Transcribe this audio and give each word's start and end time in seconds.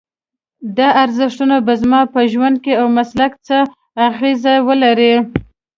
دا 0.77 0.87
ارزښتونه 1.03 1.55
به 1.65 1.73
زما 1.81 2.01
په 2.13 2.19
ژوند 2.31 2.55
او 2.81 2.87
مسلک 2.97 3.33
څه 3.47 3.57
اغېز 4.07 4.41
ولري؟ 4.67 5.13